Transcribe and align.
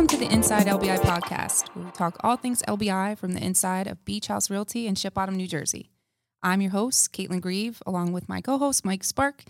Welcome 0.00 0.18
to 0.18 0.26
the 0.26 0.32
Inside 0.32 0.66
LBI 0.66 1.00
podcast, 1.00 1.68
where 1.74 1.84
we 1.84 1.90
talk 1.90 2.16
all 2.20 2.38
things 2.38 2.62
LBI 2.62 3.18
from 3.18 3.32
the 3.32 3.44
inside 3.44 3.86
of 3.86 4.02
Beach 4.06 4.28
House 4.28 4.48
Realty 4.48 4.86
in 4.86 4.94
Ship 4.94 5.12
Bottom, 5.12 5.36
New 5.36 5.46
Jersey. 5.46 5.90
I'm 6.42 6.62
your 6.62 6.70
host, 6.70 7.12
Caitlin 7.12 7.42
Grieve, 7.42 7.82
along 7.84 8.14
with 8.14 8.26
my 8.26 8.40
co 8.40 8.56
host, 8.56 8.82
Mike 8.82 9.04
Spark. 9.04 9.44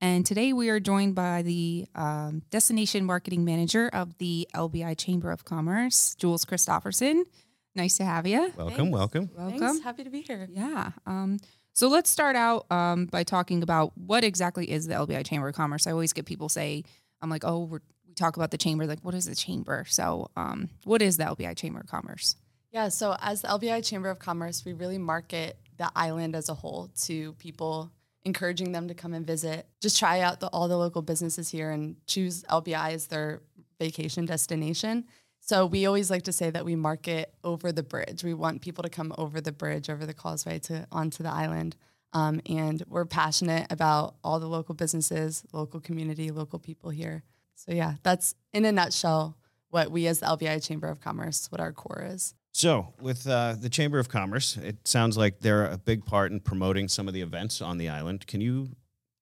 And 0.00 0.24
today 0.24 0.52
we 0.52 0.68
are 0.68 0.78
joined 0.78 1.16
by 1.16 1.42
the 1.42 1.88
um, 1.96 2.42
Destination 2.50 3.06
Marketing 3.06 3.44
Manager 3.44 3.90
of 3.92 4.16
the 4.18 4.46
LBI 4.54 4.96
Chamber 4.96 5.32
of 5.32 5.44
Commerce, 5.44 6.14
Jules 6.14 6.44
Christopherson. 6.44 7.24
Nice 7.74 7.96
to 7.96 8.04
have 8.04 8.24
you. 8.24 8.52
Welcome, 8.56 8.76
Thanks. 8.76 8.92
welcome. 8.92 9.30
Welcome. 9.36 9.58
Thanks. 9.58 9.80
Happy 9.82 10.04
to 10.04 10.10
be 10.10 10.20
here. 10.20 10.48
Yeah. 10.52 10.92
Um, 11.06 11.38
so 11.74 11.88
let's 11.88 12.08
start 12.08 12.36
out 12.36 12.70
um, 12.70 13.06
by 13.06 13.24
talking 13.24 13.64
about 13.64 13.98
what 13.98 14.22
exactly 14.22 14.70
is 14.70 14.86
the 14.86 14.94
LBI 14.94 15.26
Chamber 15.26 15.48
of 15.48 15.56
Commerce. 15.56 15.88
I 15.88 15.90
always 15.90 16.12
get 16.12 16.24
people 16.24 16.48
say, 16.48 16.84
I'm 17.20 17.30
like, 17.30 17.44
oh, 17.44 17.64
we're, 17.64 17.80
we 17.97 17.97
talk 18.18 18.36
about 18.36 18.50
the 18.50 18.58
chamber. 18.58 18.86
Like, 18.86 19.00
what 19.00 19.14
is 19.14 19.26
the 19.26 19.34
chamber? 19.34 19.84
So, 19.88 20.30
um, 20.36 20.68
what 20.84 21.02
is 21.02 21.16
the 21.16 21.24
LBI 21.24 21.56
Chamber 21.56 21.80
of 21.80 21.86
Commerce? 21.86 22.36
Yeah, 22.72 22.88
so 22.88 23.16
as 23.20 23.42
the 23.42 23.48
LBI 23.48 23.84
Chamber 23.84 24.10
of 24.10 24.18
Commerce, 24.18 24.64
we 24.64 24.72
really 24.72 24.98
market 24.98 25.58
the 25.78 25.90
island 25.96 26.36
as 26.36 26.48
a 26.48 26.54
whole 26.54 26.90
to 27.02 27.32
people, 27.34 27.90
encouraging 28.24 28.72
them 28.72 28.88
to 28.88 28.94
come 28.94 29.14
and 29.14 29.26
visit. 29.26 29.66
Just 29.80 29.98
try 29.98 30.20
out 30.20 30.40
the, 30.40 30.48
all 30.48 30.68
the 30.68 30.76
local 30.76 31.00
businesses 31.00 31.48
here 31.48 31.70
and 31.70 31.96
choose 32.06 32.42
LBI 32.44 32.92
as 32.92 33.06
their 33.06 33.40
vacation 33.78 34.26
destination. 34.26 35.04
So 35.40 35.64
we 35.64 35.86
always 35.86 36.10
like 36.10 36.24
to 36.24 36.32
say 36.32 36.50
that 36.50 36.64
we 36.64 36.76
market 36.76 37.32
over 37.42 37.72
the 37.72 37.82
bridge. 37.82 38.22
We 38.22 38.34
want 38.34 38.60
people 38.60 38.82
to 38.82 38.90
come 38.90 39.14
over 39.16 39.40
the 39.40 39.52
bridge, 39.52 39.88
over 39.88 40.04
the 40.04 40.12
causeway 40.12 40.58
to 40.60 40.86
onto 40.92 41.22
the 41.22 41.30
island. 41.30 41.76
Um, 42.12 42.40
and 42.46 42.82
we're 42.88 43.06
passionate 43.06 43.66
about 43.70 44.16
all 44.24 44.40
the 44.40 44.46
local 44.46 44.74
businesses, 44.74 45.44
local 45.52 45.80
community, 45.80 46.30
local 46.30 46.58
people 46.58 46.90
here. 46.90 47.22
So 47.58 47.72
yeah, 47.72 47.94
that's 48.04 48.36
in 48.52 48.64
a 48.64 48.72
nutshell 48.72 49.36
what 49.70 49.90
we 49.90 50.06
as 50.06 50.20
the 50.20 50.26
LBI 50.26 50.64
Chamber 50.64 50.88
of 50.88 51.00
Commerce, 51.00 51.50
what 51.50 51.60
our 51.60 51.72
core 51.72 52.06
is. 52.08 52.34
So, 52.52 52.94
with 53.00 53.26
uh, 53.26 53.56
the 53.60 53.68
Chamber 53.68 53.98
of 53.98 54.08
Commerce, 54.08 54.56
it 54.56 54.86
sounds 54.88 55.16
like 55.16 55.40
they're 55.40 55.66
a 55.66 55.76
big 55.76 56.04
part 56.04 56.32
in 56.32 56.40
promoting 56.40 56.88
some 56.88 57.06
of 57.06 57.14
the 57.14 57.20
events 57.20 57.60
on 57.60 57.76
the 57.76 57.88
island. 57.88 58.26
Can 58.26 58.40
you 58.40 58.70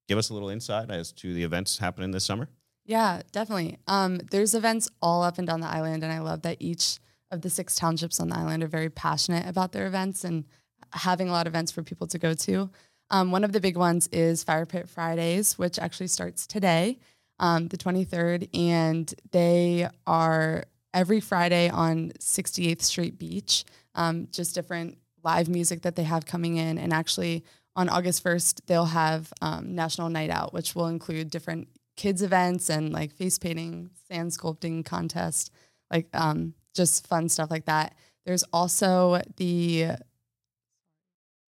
give 0.07 0.17
us 0.17 0.31
a 0.31 0.35
little 0.35 0.49
insight 0.49 0.91
as 0.91 1.13
to 1.13 1.35
the 1.35 1.43
events 1.43 1.79
happening 1.79 2.13
this 2.13 2.25
summer? 2.25 2.49
Yeah, 2.85 3.23
definitely. 3.33 3.79
Um, 3.89 4.21
there's 4.31 4.55
events 4.55 4.89
all 5.03 5.23
up 5.23 5.39
and 5.39 5.47
down 5.47 5.61
the 5.61 5.67
island, 5.67 6.05
and 6.05 6.13
I 6.13 6.21
love 6.21 6.43
that 6.43 6.59
each 6.61 6.99
of 7.31 7.41
the 7.41 7.51
six 7.51 7.75
townships 7.75 8.21
on 8.21 8.29
the 8.29 8.37
island 8.37 8.63
are 8.63 8.69
very 8.69 8.91
passionate 8.91 9.49
about 9.49 9.73
their 9.73 9.87
events 9.87 10.23
and 10.25 10.45
having 10.93 11.29
a 11.29 11.33
lot 11.33 11.47
of 11.47 11.53
events 11.53 11.73
for 11.73 11.83
people 11.83 12.07
to 12.07 12.19
go 12.19 12.33
to. 12.33 12.71
Um, 13.11 13.33
one 13.33 13.45
of 13.45 13.53
the 13.53 13.61
big 13.61 13.77
ones 13.77 14.09
is 14.09 14.45
Fire 14.45 14.67
Pit 14.67 14.89
Fridays, 14.89 15.59
which 15.59 15.79
actually 15.79 16.07
starts 16.07 16.47
today, 16.47 16.99
um, 17.39 17.69
the 17.69 17.77
23rd, 17.77 18.49
and 18.55 19.13
they 19.31 19.89
are 20.07 20.65
every 20.95 21.21
Friday 21.21 21.69
on 21.69 22.13
68th 22.19 22.83
Street 22.83 23.19
Beach. 23.19 23.65
Um, 23.95 24.29
just 24.31 24.55
different 24.55 24.99
live 25.23 25.49
music 25.49 25.83
that 25.83 25.97
they 25.97 26.05
have 26.05 26.27
coming 26.27 26.57
in, 26.57 26.79
and 26.79 26.93
actually 26.93 27.45
on 27.75 27.89
August 27.89 28.25
1st 28.25 28.63
they'll 28.67 28.87
have 28.87 29.33
um, 29.43 29.75
National 29.75 30.09
Night 30.09 30.31
Out, 30.31 30.53
which 30.53 30.75
will 30.75 30.87
include 30.87 31.31
different 31.31 31.69
kids 31.97 32.23
events 32.23 32.71
and 32.71 32.93
like 32.93 33.13
face 33.13 33.39
painting, 33.39 33.91
sand 34.11 34.31
sculpting 34.31 34.85
contest, 34.85 35.51
like 35.91 36.09
um, 36.15 36.55
just 36.75 37.07
fun 37.07 37.29
stuff 37.29 37.51
like 37.51 37.67
that. 37.67 37.95
There's 38.25 38.45
also 38.53 39.21
the 39.37 39.93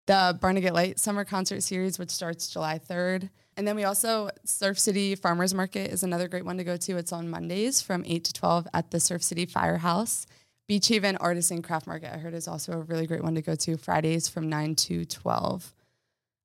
the 0.06 0.38
Barnegat 0.42 0.74
Light 0.74 1.00
Summer 1.00 1.26
Concert 1.26 1.62
Series, 1.64 2.00
which 2.00 2.10
starts 2.10 2.48
July 2.48 2.80
3rd. 2.80 3.30
And 3.58 3.68
then 3.68 3.76
we 3.76 3.84
also, 3.84 4.30
Surf 4.46 4.78
City 4.78 5.16
Farmers 5.16 5.56
Market 5.56 5.92
is 5.92 6.04
another 6.04 6.28
great 6.28 6.46
one 6.46 6.58
to 6.58 6.64
go 6.64 6.78
to. 6.78 6.98
It's 6.98 7.12
on 7.12 7.28
Mondays 7.28 7.82
from 7.82 8.04
8 8.06 8.24
to 8.26 8.34
12 8.34 8.68
at 8.72 8.92
the 8.92 9.00
Surf 9.00 9.24
City 9.24 9.48
Firehouse. 9.48 10.28
Beach 10.68 10.88
Haven 10.90 11.18
Artisan 11.18 11.64
Craft 11.64 11.88
Market, 11.88 12.14
I 12.14 12.18
heard, 12.18 12.36
is 12.36 12.48
also 12.48 12.74
a 12.74 12.78
really 12.78 13.08
great 13.08 13.24
one 13.24 13.34
to 13.34 13.42
go 13.42 13.56
to 13.56 13.76
Fridays 13.78 14.28
from 14.28 14.48
9 14.48 14.76
to 14.76 15.06
12. 15.06 15.74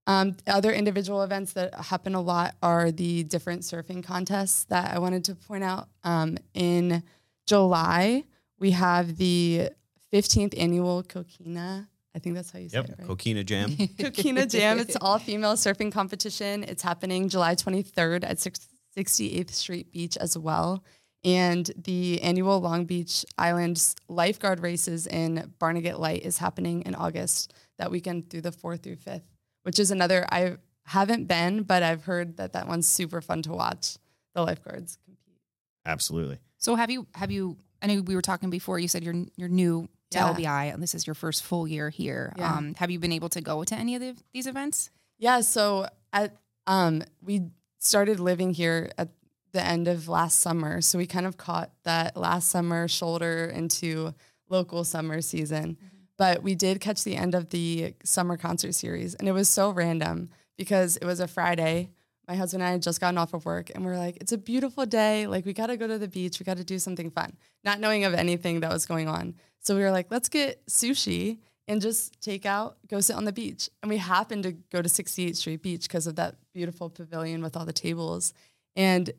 Um, 0.07 0.37
other 0.47 0.73
individual 0.73 1.23
events 1.23 1.53
that 1.53 1.75
happen 1.75 2.15
a 2.15 2.21
lot 2.21 2.55
are 2.63 2.91
the 2.91 3.25
different 3.25 3.61
surfing 3.61 4.03
contests 4.03 4.65
that 4.65 4.95
I 4.95 4.99
wanted 4.99 5.25
to 5.27 5.35
point 5.35 5.65
out. 5.65 5.89
Um, 6.05 6.39
in 6.55 7.03
July, 7.47 8.25
we 8.59 8.71
have 8.71 9.19
the 9.19 9.69
15th 10.13 10.55
annual 10.59 11.03
Coquina. 11.03 11.89
I 12.15 12.19
think 12.19 12.35
that's 12.35 12.51
how 12.51 12.59
you 12.59 12.69
say 12.69 12.79
Yep, 12.79 12.89
it, 12.89 12.95
right? 12.99 13.09
Coquina 13.09 13.45
Jam. 13.45 13.71
Coquina 13.99 14.47
Jam. 14.47 14.79
It's 14.79 14.97
all 15.01 15.19
female 15.19 15.55
surfing 15.55 15.91
competition. 15.91 16.65
It's 16.65 16.83
happening 16.83 17.29
July 17.29 17.55
23rd 17.55 18.25
at 18.25 18.39
6, 18.39 18.69
68th 18.97 19.51
Street 19.51 19.93
Beach 19.93 20.17
as 20.19 20.37
well. 20.37 20.85
And 21.25 21.71
the 21.77 22.21
annual 22.23 22.61
Long 22.61 22.85
Beach 22.85 23.25
Island 23.39 23.95
lifeguard 24.09 24.61
races 24.61 25.07
in 25.07 25.53
Barnegat 25.59 26.01
Light 26.01 26.25
is 26.25 26.39
happening 26.39 26.83
in 26.83 26.95
August 26.95 27.55
that 27.79 27.91
weekend 27.91 28.29
through 28.29 28.43
the 28.43 28.51
4th 28.51 28.83
through 28.83 28.97
5th, 28.97 29.23
which 29.63 29.79
is 29.79 29.91
another, 29.91 30.27
I 30.31 30.57
haven't 30.87 31.27
been, 31.27 31.63
but 31.63 31.83
I've 31.83 32.05
heard 32.05 32.37
that 32.39 32.53
that 32.55 32.67
one's 32.67 32.89
super 32.89 33.21
fun 33.21 33.43
to 33.43 33.53
watch. 33.53 33.97
The 34.35 34.43
lifeguards 34.43 34.99
compete. 35.05 35.41
Absolutely. 35.87 36.39
So, 36.59 36.75
have 36.75 36.91
you, 36.91 37.07
have 37.15 37.31
you, 37.31 37.57
I 37.81 37.87
know 37.87 38.03
we 38.03 38.15
were 38.15 38.23
talking 38.23 38.51
before, 38.51 38.79
you 38.79 38.89
said 38.89 39.05
you're, 39.05 39.15
you're 39.37 39.49
new 39.49 39.89
to 40.13 40.19
Yeah. 40.19 40.33
LBI 40.35 40.73
and 40.73 40.83
this 40.83 40.95
is 40.95 41.07
your 41.07 41.15
first 41.15 41.43
full 41.43 41.67
year 41.69 41.91
here. 41.91 42.33
Yeah. 42.37 42.55
Um, 42.55 42.75
have 42.75 42.91
you 42.91 42.99
been 42.99 43.13
able 43.13 43.29
to 43.31 43.41
go 43.41 43.65
to 43.65 43.75
any 43.75 43.95
of 43.97 44.01
the, 44.01 44.15
these 44.33 44.47
events? 44.47 44.91
Yeah, 45.19 45.41
so 45.41 45.87
at 46.13 46.37
um 46.67 47.03
we 47.23 47.43
started 47.79 48.21
living 48.21 48.55
here 48.55 48.91
at 48.97 49.09
the 49.53 49.63
end 49.63 49.89
of 49.89 50.09
last 50.09 50.41
summer. 50.41 50.81
So 50.81 50.97
we 50.99 51.07
kind 51.07 51.27
of 51.27 51.37
caught 51.37 51.71
that 51.85 52.17
last 52.17 52.49
summer 52.49 52.89
shoulder 52.89 53.47
into 53.55 54.15
local 54.49 54.85
summer 54.85 55.21
season. 55.21 55.77
But 56.17 56.43
we 56.43 56.55
did 56.55 56.81
catch 56.81 57.05
the 57.05 57.17
end 57.17 57.35
of 57.35 57.51
the 57.51 57.95
summer 58.05 58.37
concert 58.37 58.75
series 58.75 59.15
and 59.15 59.29
it 59.29 59.33
was 59.33 59.49
so 59.49 59.71
random 59.71 60.31
because 60.57 60.97
it 60.97 61.05
was 61.05 61.21
a 61.21 61.27
Friday. 61.29 61.91
My 62.29 62.37
husband 62.37 62.63
and 62.63 62.69
I 62.69 62.73
had 62.73 62.83
just 62.83 63.01
gotten 63.01 63.19
off 63.19 63.35
of 63.35 63.45
work 63.45 63.71
and 63.75 63.85
we 63.85 63.91
are 63.91 63.99
like, 63.99 64.19
it's 64.21 64.33
a 64.33 64.39
beautiful 64.39 64.87
day. 64.87 65.27
Like 65.27 65.45
we 65.45 65.53
gotta 65.53 65.77
go 65.77 65.87
to 65.87 65.99
the 65.99 66.09
beach, 66.09 66.39
we 66.39 66.45
gotta 66.45 66.65
do 66.65 66.79
something 66.79 67.11
fun, 67.11 67.37
not 67.65 67.81
knowing 67.81 68.05
of 68.05 68.15
anything 68.15 68.61
that 68.61 68.71
was 68.73 68.87
going 68.87 69.09
on. 69.09 69.35
So 69.61 69.77
we 69.77 69.83
were 69.83 69.91
like, 69.91 70.07
let's 70.11 70.29
get 70.29 70.65
sushi 70.67 71.39
and 71.69 71.81
just 71.81 72.21
take 72.21 72.45
out, 72.45 72.77
go 72.89 73.01
sit 73.01 73.17
on 73.17 73.25
the 73.25 73.33
beach. 73.33 73.71
And 73.83 73.91
we 73.91 73.97
happened 73.99 74.43
to 74.45 74.53
go 74.53 74.83
to 74.83 74.89
68th 74.89 75.37
Street 75.37 75.63
Beach 75.63 75.83
because 75.83 76.07
of 76.07 76.17
that 76.17 76.37
beautiful 76.53 76.91
pavilion 76.91 77.43
with 77.43 77.57
all 77.57 77.65
the 77.65 77.73
tables. 77.73 78.35
And 78.75 79.11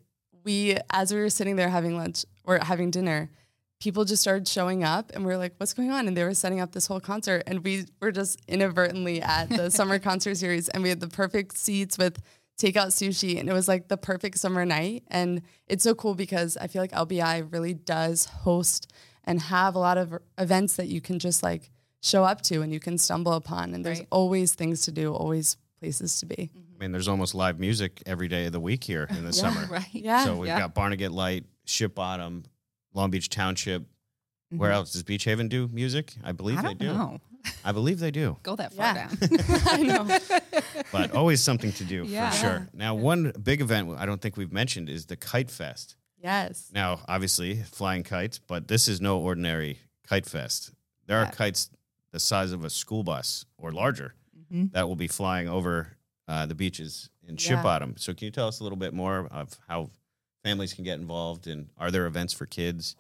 we, 0.44 0.78
as 0.90 1.14
we 1.14 1.20
were 1.20 1.30
sitting 1.30 1.56
there 1.56 1.70
having 1.70 1.98
lunch 1.98 2.26
or 2.44 2.60
having 2.60 2.92
dinner, 2.92 3.30
people 3.80 4.06
just 4.06 4.22
started 4.22 4.48
showing 4.48 4.84
up 4.84 5.12
and 5.14 5.26
we 5.26 5.32
were 5.32 5.38
like, 5.38 5.54
what's 5.58 5.74
going 5.74 5.92
on? 5.92 6.08
And 6.08 6.16
they 6.16 6.24
were 6.24 6.34
setting 6.34 6.60
up 6.60 6.72
this 6.72 6.88
whole 6.88 7.00
concert. 7.00 7.44
And 7.48 7.64
we 7.64 7.86
were 8.02 8.12
just 8.12 8.40
inadvertently 8.48 9.22
at 9.22 9.50
the 9.50 9.70
summer 9.72 10.00
concert 10.00 10.36
series 10.36 10.70
and 10.70 10.84
we 10.84 10.90
had 10.90 11.00
the 11.00 11.08
perfect 11.08 11.58
seats 11.58 11.98
with 11.98 12.22
takeout 12.60 12.88
sushi 12.88 13.40
and 13.40 13.50
it 13.50 13.54
was 13.54 13.68
like 13.68 13.88
the 13.88 13.98
perfect 13.98 14.38
summer 14.38 14.66
night. 14.66 15.04
And 15.08 15.42
it's 15.68 15.84
so 15.84 15.96
cool 15.96 16.16
because 16.16 16.56
I 16.58 16.68
feel 16.68 16.82
like 16.82 16.92
LBI 16.92 17.52
really 17.52 17.74
does 17.74 18.26
host 18.26 18.92
and 19.24 19.40
have 19.42 19.76
a 19.76 19.80
lot 19.80 19.98
of 19.98 20.14
events 20.38 20.76
that 20.76 20.88
you 20.88 21.02
can 21.02 21.20
just 21.20 21.42
like 21.44 21.72
show 22.02 22.24
up 22.24 22.42
to 22.44 22.62
and 22.62 22.72
you 22.74 22.80
can 22.80 22.98
stumble 22.98 23.34
upon. 23.34 23.74
And 23.74 23.86
there's 23.86 24.00
Right. 24.00 24.08
always 24.12 24.54
things 24.54 24.82
to 24.84 24.92
do, 24.92 25.14
always 25.14 25.58
places 25.80 26.20
to 26.20 26.26
be. 26.26 26.36
Mm-hmm. 26.36 26.60
I 26.76 26.80
mean, 26.86 26.92
there's 26.92 27.08
almost 27.08 27.34
live 27.34 27.60
music 27.60 28.04
every 28.06 28.28
day 28.28 28.46
of 28.46 28.52
the 28.52 28.60
week 28.60 28.84
here 28.84 29.08
in 29.10 29.24
the 29.26 29.34
summer. 29.44 29.66
Right. 29.68 29.88
Yeah. 29.92 30.26
So 30.26 30.38
we've 30.38 30.48
Yeah. 30.48 30.60
got 30.60 30.74
Barnegat 30.76 31.12
Light, 31.12 31.46
Ship 31.66 31.94
Bottom, 31.94 32.44
Long 32.94 33.10
Beach 33.10 33.30
Township. 33.30 33.84
Where 34.58 34.72
Mhm. 34.72 34.76
else 34.76 34.94
does 34.94 35.04
Beach 35.04 35.24
Haven 35.24 35.48
do 35.48 35.68
music? 35.70 36.14
I 36.24 36.32
believe 36.32 36.60
I 36.60 36.62
they 36.62 36.68
don't 36.70 36.78
do. 36.80 36.94
know. 36.94 37.22
I 37.66 37.72
believe 37.72 38.00
they 38.00 38.12
do. 38.12 38.38
Go 38.44 38.56
that 38.56 38.74
far 38.74 38.86
Yeah. 38.86 39.08
down. 39.08 39.18
I 39.68 39.84
know. 39.84 40.20
But 40.92 41.12
always 41.14 41.42
something 41.42 41.72
to 41.74 41.84
do 41.84 42.06
Yeah. 42.08 42.30
for 42.32 42.38
sure. 42.38 42.70
Now, 42.74 42.96
one 42.96 43.32
big 43.44 43.62
event 43.62 43.90
I 43.98 44.06
don't 44.06 44.22
think 44.22 44.38
we've 44.38 44.52
mentioned 44.52 44.90
is 44.90 45.06
the 45.08 45.16
Kite 45.18 45.52
Fest. 45.52 45.96
Yes. 46.22 46.70
Now, 46.74 47.02
obviously, 47.08 47.62
flying 47.64 48.04
kites, 48.04 48.40
but 48.40 48.68
this 48.70 48.88
is 48.88 49.02
no 49.02 49.20
ordinary 49.20 49.80
kite 50.08 50.26
fest. 50.26 50.72
There 51.06 51.18
are 51.18 51.26
Yeah. 51.26 51.32
kites 51.32 51.70
the 52.12 52.20
size 52.20 52.54
of 52.54 52.64
a 52.64 52.70
school 52.70 53.04
bus 53.04 53.46
or 53.58 53.74
larger 53.74 54.14
Mhm. 54.52 54.72
that 54.72 54.88
will 54.88 54.96
be 54.96 55.08
flying 55.08 55.50
over 55.50 55.98
uh, 56.26 56.46
the 56.46 56.56
beaches 56.56 57.10
in 57.28 57.36
Ship 57.36 57.58
Yeah. 57.58 57.62
Bottom. 57.64 57.96
So, 57.98 58.14
can 58.14 58.24
you 58.26 58.32
tell 58.32 58.48
us 58.48 58.62
a 58.62 58.64
little 58.64 58.78
bit 58.78 58.94
more 58.94 59.28
of 59.28 59.60
how 59.68 59.90
families 60.44 60.74
can 60.74 60.86
get 60.86 60.98
involved 60.98 61.48
and 61.48 61.68
are 61.78 61.92
there 61.92 62.06
events 62.06 62.32
for 62.34 62.46
kids? 62.46 62.96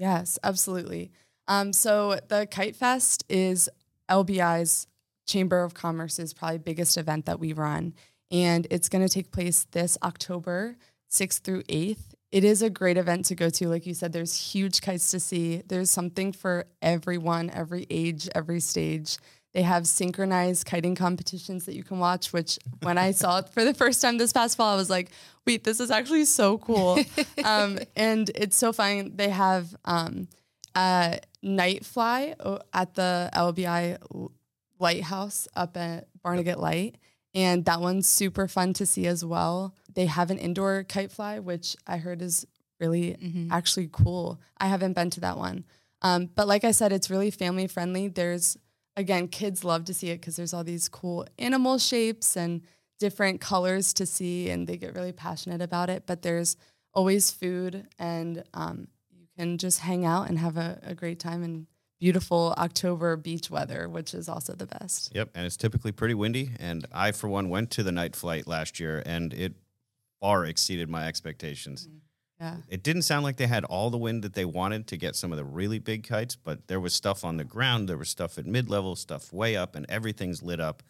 Yes, 0.00 0.38
absolutely. 0.42 1.12
Um, 1.46 1.72
so 1.74 2.18
the 2.28 2.46
Kite 2.50 2.74
Fest 2.74 3.24
is 3.28 3.68
LBI's 4.08 4.86
Chamber 5.26 5.62
of 5.62 5.74
Commerce's 5.74 6.32
probably 6.32 6.58
biggest 6.58 6.96
event 6.96 7.26
that 7.26 7.38
we 7.38 7.52
run, 7.52 7.94
and 8.30 8.66
it's 8.70 8.88
going 8.88 9.06
to 9.06 9.12
take 9.12 9.30
place 9.30 9.66
this 9.72 9.98
October 10.02 10.76
6th 11.10 11.40
through 11.40 11.64
8th. 11.68 12.14
It 12.32 12.44
is 12.44 12.62
a 12.62 12.70
great 12.70 12.96
event 12.96 13.26
to 13.26 13.34
go 13.34 13.50
to. 13.50 13.68
Like 13.68 13.86
you 13.86 13.94
said, 13.94 14.12
there's 14.12 14.36
huge 14.54 14.80
kites 14.80 15.10
to 15.10 15.20
see. 15.20 15.62
There's 15.66 15.90
something 15.90 16.32
for 16.32 16.64
everyone, 16.80 17.50
every 17.50 17.86
age, 17.90 18.28
every 18.34 18.60
stage. 18.60 19.18
They 19.52 19.62
have 19.62 19.86
synchronized 19.88 20.64
kiting 20.66 20.94
competitions 20.94 21.64
that 21.66 21.74
you 21.74 21.82
can 21.82 21.98
watch, 21.98 22.32
which 22.32 22.58
when 22.82 22.98
I 22.98 23.10
saw 23.10 23.38
it 23.38 23.48
for 23.48 23.64
the 23.64 23.74
first 23.74 24.00
time 24.00 24.16
this 24.18 24.32
past 24.32 24.56
fall, 24.56 24.72
I 24.72 24.76
was 24.76 24.88
like, 24.90 25.10
wait, 25.46 25.64
this 25.64 25.80
is 25.80 25.90
actually 25.90 26.24
so 26.26 26.58
cool. 26.58 27.00
um, 27.44 27.78
and 27.96 28.30
it's 28.36 28.56
so 28.56 28.72
fun. 28.72 29.12
They 29.16 29.28
have 29.30 29.74
um, 29.84 30.28
a 30.76 31.18
night 31.42 31.84
fly 31.84 32.36
at 32.72 32.94
the 32.94 33.28
LBI 33.34 34.30
lighthouse 34.78 35.48
up 35.54 35.76
at 35.76 36.08
Barnegat 36.22 36.58
Light. 36.60 36.96
And 37.34 37.64
that 37.66 37.80
one's 37.80 38.08
super 38.08 38.48
fun 38.48 38.72
to 38.74 38.86
see 38.86 39.06
as 39.06 39.24
well. 39.24 39.74
They 39.94 40.06
have 40.06 40.30
an 40.30 40.38
indoor 40.38 40.84
kite 40.84 41.12
fly, 41.12 41.38
which 41.38 41.76
I 41.86 41.98
heard 41.98 42.22
is 42.22 42.46
really 42.80 43.16
Mm-hmm. 43.22 43.52
actually 43.52 43.88
cool. 43.92 44.40
I 44.58 44.66
haven't 44.68 44.94
been 44.94 45.10
to 45.10 45.20
that 45.20 45.36
one. 45.36 45.64
Um, 46.02 46.30
but 46.34 46.48
like 46.48 46.64
I 46.64 46.70
said, 46.70 46.92
it's 46.92 47.10
really 47.10 47.30
family 47.30 47.66
friendly. 47.66 48.08
There's, 48.08 48.56
again, 48.96 49.28
kids 49.28 49.64
love 49.64 49.84
to 49.86 49.94
see 49.94 50.10
it 50.10 50.20
because 50.20 50.36
there's 50.36 50.54
all 50.54 50.64
these 50.64 50.88
cool 50.88 51.26
animal 51.38 51.78
shapes 51.78 52.36
and 52.36 52.62
different 52.98 53.40
colors 53.40 53.92
to 53.94 54.06
see, 54.06 54.50
and 54.50 54.66
they 54.66 54.76
get 54.76 54.94
really 54.94 55.12
passionate 55.12 55.62
about 55.62 55.90
it. 55.90 56.04
But 56.06 56.22
there's 56.22 56.56
always 56.92 57.30
food, 57.30 57.86
and 57.98 58.44
um, 58.54 58.88
you 59.10 59.26
can 59.36 59.58
just 59.58 59.80
hang 59.80 60.04
out 60.04 60.28
and 60.28 60.38
have 60.38 60.56
a, 60.56 60.78
a 60.82 60.94
great 60.94 61.18
time 61.18 61.42
in 61.42 61.66
beautiful 61.98 62.54
October 62.56 63.16
beach 63.16 63.50
weather, 63.50 63.88
which 63.88 64.14
is 64.14 64.28
also 64.28 64.54
the 64.54 64.66
best. 64.66 65.14
Yep, 65.14 65.30
and 65.34 65.46
it's 65.46 65.56
typically 65.56 65.92
pretty 65.92 66.14
windy. 66.14 66.50
And 66.58 66.86
I, 66.92 67.12
for 67.12 67.28
one, 67.28 67.48
went 67.48 67.70
to 67.72 67.82
the 67.82 67.92
night 67.92 68.16
flight 68.16 68.46
last 68.46 68.80
year, 68.80 69.02
and 69.04 69.32
it 69.32 69.54
far 70.20 70.44
exceeded 70.44 70.88
my 70.88 71.06
expectations. 71.06 71.88
Yeah. 72.40 72.56
It 72.68 72.82
didn't 72.82 73.02
sound 73.02 73.22
like 73.22 73.36
they 73.36 73.46
had 73.46 73.64
all 73.64 73.90
the 73.90 73.98
wind 73.98 74.22
that 74.24 74.32
they 74.32 74.46
wanted 74.46 74.86
to 74.88 74.96
get 74.96 75.14
some 75.14 75.30
of 75.30 75.36
the 75.36 75.44
really 75.44 75.78
big 75.78 76.04
kites, 76.04 76.36
but 76.36 76.68
there 76.68 76.80
was 76.80 76.94
stuff 76.94 77.22
on 77.22 77.36
the 77.36 77.44
ground, 77.44 77.88
there 77.88 77.98
was 77.98 78.08
stuff 78.08 78.38
at 78.38 78.46
mid 78.46 78.70
level, 78.70 78.96
stuff 78.96 79.32
way 79.32 79.56
up, 79.56 79.76
and 79.76 79.84
everything's 79.88 80.42
lit 80.42 80.58
up. 80.58 80.82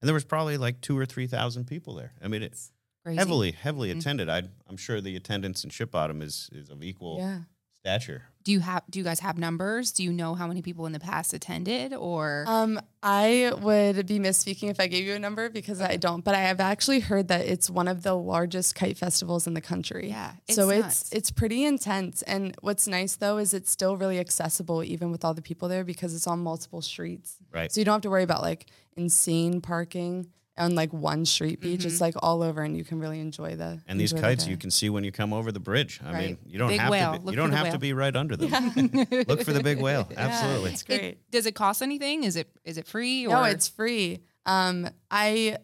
And 0.00 0.08
there 0.08 0.14
was 0.14 0.24
probably 0.24 0.58
like 0.58 0.80
two 0.80 0.98
or 0.98 1.06
three 1.06 1.26
thousand 1.26 1.66
people 1.66 1.94
there. 1.94 2.12
I 2.22 2.28
mean, 2.28 2.42
it's 2.42 2.72
Crazy. 3.04 3.16
heavily, 3.16 3.52
heavily 3.52 3.92
mm. 3.92 3.98
attended. 3.98 4.28
I, 4.28 4.42
I'm 4.68 4.76
sure 4.76 5.00
the 5.00 5.16
attendance 5.16 5.64
in 5.64 5.70
Ship 5.70 5.90
Bottom 5.90 6.20
is 6.20 6.50
is 6.52 6.68
of 6.68 6.84
equal 6.84 7.18
Yeah. 7.18 7.40
Stature. 7.80 8.22
Do 8.44 8.52
you 8.52 8.60
have? 8.60 8.82
Do 8.88 8.98
you 8.98 9.04
guys 9.04 9.20
have 9.20 9.36
numbers? 9.36 9.92
Do 9.92 10.02
you 10.02 10.10
know 10.10 10.34
how 10.34 10.46
many 10.46 10.62
people 10.62 10.86
in 10.86 10.92
the 10.92 11.00
past 11.00 11.34
attended? 11.34 11.92
Or 11.92 12.44
Um, 12.46 12.80
I 13.02 13.52
would 13.60 14.06
be 14.06 14.18
misspeaking 14.18 14.70
if 14.70 14.80
I 14.80 14.86
gave 14.86 15.04
you 15.04 15.14
a 15.14 15.18
number 15.18 15.50
because 15.50 15.82
I 15.82 15.96
don't, 15.96 16.24
but 16.24 16.34
I 16.34 16.40
have 16.40 16.58
actually 16.58 17.00
heard 17.00 17.28
that 17.28 17.42
it's 17.42 17.68
one 17.68 17.88
of 17.88 18.02
the 18.02 18.14
largest 18.14 18.74
kite 18.74 18.96
festivals 18.96 19.46
in 19.46 19.52
the 19.52 19.60
country. 19.60 20.08
Yeah, 20.08 20.32
so 20.48 20.70
it's 20.70 20.86
it's 21.02 21.12
it's 21.12 21.30
pretty 21.30 21.64
intense. 21.64 22.22
And 22.22 22.54
what's 22.62 22.88
nice 22.88 23.16
though 23.16 23.36
is 23.36 23.52
it's 23.52 23.70
still 23.70 23.98
really 23.98 24.18
accessible 24.18 24.82
even 24.82 25.10
with 25.10 25.24
all 25.26 25.34
the 25.34 25.42
people 25.42 25.68
there 25.68 25.84
because 25.84 26.14
it's 26.14 26.26
on 26.26 26.38
multiple 26.38 26.80
streets. 26.80 27.36
Right. 27.52 27.70
So 27.70 27.80
you 27.80 27.84
don't 27.84 27.94
have 27.96 28.02
to 28.02 28.10
worry 28.10 28.22
about 28.22 28.40
like 28.40 28.66
insane 28.96 29.60
parking 29.60 30.28
on 30.58 30.74
like 30.74 30.92
one 30.92 31.24
street 31.24 31.60
beach. 31.60 31.84
It's 31.84 32.00
like 32.00 32.14
all 32.22 32.42
over 32.42 32.62
and 32.62 32.76
you 32.76 32.84
can 32.84 32.98
really 33.00 33.20
enjoy 33.20 33.56
the 33.56 33.80
And 33.86 33.98
these 34.00 34.12
enjoy 34.12 34.20
the 34.22 34.26
kites 34.28 34.46
you 34.46 34.56
can 34.56 34.70
see 34.70 34.90
when 34.90 35.04
you 35.04 35.12
come 35.12 35.32
over 35.32 35.52
the 35.52 35.60
bridge. 35.60 36.00
I 36.04 36.12
Right. 36.12 36.26
mean, 36.28 36.38
you 36.46 36.58
don't 36.58 36.68
Big 36.68 36.80
have 36.80 36.90
whale. 36.90 37.12
to 37.14 37.18
be, 37.18 37.24
Look 37.26 37.32
you 37.32 37.36
don't 37.40 37.52
have 37.52 37.64
whale. 37.64 37.72
to 37.72 37.78
be 37.78 37.92
right 37.92 38.14
under 38.14 38.36
them. 38.36 38.50
Look 39.28 39.42
for 39.42 39.52
the 39.52 39.62
big 39.62 39.80
whale. 39.80 40.08
Absolutely. 40.16 40.72
It's 40.72 40.82
It- 40.82 40.86
great. 40.86 41.30
does 41.30 41.46
it 41.46 41.54
cost 41.54 41.82
anything? 41.82 42.24
Is 42.24 42.36
it 42.36 42.50
is 42.64 42.78
it 42.78 42.86
free? 42.86 43.26
Or 43.26 43.30
No, 43.30 43.44
it's 43.44 43.68
free. 43.68 44.20
Um, 44.46 44.88
I 45.10 45.58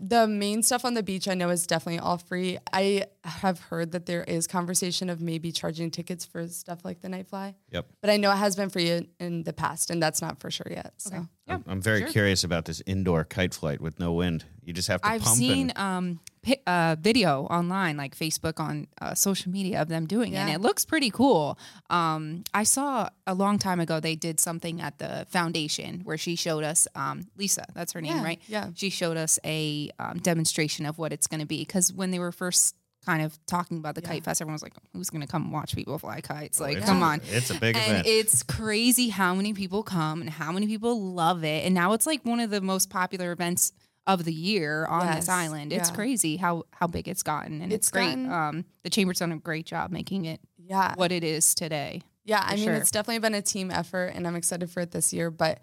the 0.00 0.26
main 0.26 0.62
stuff 0.62 0.84
on 0.84 0.94
the 0.94 1.02
beach 1.02 1.28
I 1.28 1.34
know 1.34 1.50
is 1.50 1.66
definitely 1.66 2.00
all 2.00 2.18
free. 2.18 2.58
I 2.72 3.04
have 3.24 3.60
heard 3.60 3.92
that 3.92 4.06
there 4.06 4.24
is 4.24 4.46
conversation 4.46 5.08
of 5.08 5.20
maybe 5.20 5.52
charging 5.52 5.90
tickets 5.90 6.24
for 6.24 6.48
stuff 6.48 6.80
like 6.84 7.00
the 7.00 7.08
night 7.08 7.28
fly, 7.28 7.54
Yep. 7.70 7.86
but 8.00 8.10
I 8.10 8.16
know 8.16 8.32
it 8.32 8.36
has 8.36 8.56
been 8.56 8.70
free 8.70 8.90
in, 8.90 9.08
in 9.20 9.42
the 9.44 9.52
past, 9.52 9.90
and 9.90 10.02
that's 10.02 10.20
not 10.20 10.40
for 10.40 10.50
sure 10.50 10.66
yet. 10.70 10.94
So 10.96 11.14
Okay. 11.16 11.26
I'm, 11.48 11.64
I'm 11.66 11.80
very 11.80 12.00
sure. 12.00 12.08
curious 12.08 12.42
about 12.44 12.64
this 12.64 12.82
indoor 12.86 13.24
kite 13.24 13.54
flight 13.54 13.80
with 13.80 13.98
no 14.00 14.12
wind. 14.12 14.44
You 14.64 14.72
just 14.72 14.88
have 14.88 15.00
to 15.02 15.08
I've 15.08 15.22
pump 15.22 15.36
seen 15.36 15.70
and 15.70 15.78
um 15.78 16.14
pi- 16.16 16.27
uh, 16.66 16.96
video 17.00 17.42
online, 17.44 17.96
like 17.96 18.16
Facebook 18.16 18.60
on 18.60 18.86
uh, 19.00 19.14
social 19.14 19.50
media 19.52 19.80
of 19.82 19.88
them 19.88 20.06
doing 20.06 20.32
it, 20.34 20.36
and 20.36 20.50
it 20.50 20.60
looks 20.60 20.84
pretty 20.84 21.10
cool. 21.10 21.58
Um, 21.90 22.44
I 22.54 22.62
saw 22.64 23.08
a 23.26 23.34
long 23.34 23.58
time 23.58 23.80
ago 23.80 24.00
they 24.00 24.14
did 24.16 24.40
something 24.40 24.80
at 24.80 24.98
the 24.98 25.26
foundation 25.30 26.00
where 26.04 26.18
she 26.18 26.36
showed 26.36 26.64
us 26.64 26.86
um, 26.94 27.28
Lisa, 27.36 27.64
that's 27.74 27.92
her 27.92 28.00
name, 28.00 28.16
Yeah, 28.16 28.24
right? 28.24 28.40
yeah. 28.46 28.68
She 28.74 28.90
showed 28.90 29.16
us 29.16 29.38
a 29.44 29.90
um, 29.98 30.18
demonstration 30.18 30.86
of 30.86 30.98
what 30.98 31.12
it's 31.12 31.26
going 31.26 31.40
to 31.40 31.46
be 31.46 31.58
because 31.60 31.92
when 31.92 32.10
they 32.10 32.18
were 32.18 32.32
first 32.32 32.74
kind 33.06 33.22
of 33.22 33.38
talking 33.46 33.78
about 33.78 33.94
the 33.94 34.02
kite 34.02 34.22
fest, 34.24 34.40
everyone 34.42 34.54
was 34.54 34.62
like, 34.62 34.74
"Who's 34.92 35.08
going 35.08 35.22
to 35.22 35.26
come 35.26 35.50
watch 35.50 35.74
people 35.74 35.98
fly 35.98 36.20
kites?" 36.20 36.60
Like, 36.60 36.78
it's 36.78 36.86
come 36.86 37.02
a- 37.02 37.06
on. 37.06 37.20
It's 37.30 37.48
a 37.50 37.54
big 37.58 37.74
and 37.76 37.90
event. 37.90 38.06
it's 38.06 38.42
crazy 38.42 39.08
how 39.08 39.34
many 39.34 39.54
people 39.54 39.82
come 39.82 40.20
and 40.20 40.28
how 40.28 40.52
many 40.52 40.66
people 40.66 41.00
love 41.14 41.42
it. 41.44 41.64
And 41.64 41.74
now 41.74 41.94
it's 41.94 42.06
like 42.06 42.22
one 42.24 42.40
of 42.40 42.50
the 42.50 42.60
most 42.60 42.90
popular 42.90 43.32
events 43.32 43.72
of 44.08 44.24
the 44.24 44.32
year 44.32 44.86
on 44.86 45.14
this 45.14 45.28
island. 45.28 45.72
It's 45.72 45.90
yeah. 45.90 45.94
crazy 45.94 46.36
how 46.36 46.64
how 46.72 46.88
big 46.88 47.06
it's 47.06 47.22
gotten, 47.22 47.60
and 47.62 47.72
it's, 47.72 47.86
It's 47.86 47.90
great. 47.92 48.06
gotten- 48.06 48.32
um, 48.32 48.64
the 48.82 48.90
chamber's 48.90 49.18
done 49.20 49.30
a 49.30 49.36
great 49.38 49.66
job 49.66 49.92
making 49.92 50.24
it 50.24 50.40
yeah, 50.56 50.94
what 50.96 51.12
it 51.12 51.22
is 51.22 51.54
today. 51.54 52.02
Yeah, 52.24 52.42
I 52.44 52.56
mean, 52.56 52.64
sure. 52.64 52.74
it's 52.74 52.90
definitely 52.90 53.20
been 53.20 53.34
a 53.34 53.40
team 53.42 53.70
effort, 53.70 54.08
and 54.14 54.26
I'm 54.26 54.34
excited 54.34 54.68
for 54.70 54.80
it 54.80 54.90
this 54.90 55.12
year. 55.12 55.30
But 55.30 55.60